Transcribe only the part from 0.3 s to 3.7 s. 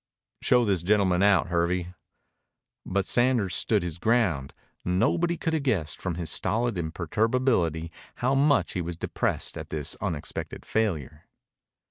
"Show this gentleman out, Hervey." But Sanders